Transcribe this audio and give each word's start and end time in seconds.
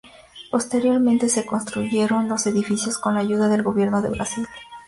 Posteriormente 0.49 1.29
se 1.29 1.41
reconstruyeron 1.43 2.27
los 2.27 2.47
edificios 2.47 2.97
con 2.97 3.13
la 3.13 3.19
ayuda 3.19 3.49
del 3.49 3.61
gobierno 3.61 4.01
de 4.01 4.09
Brasil. 4.09 4.47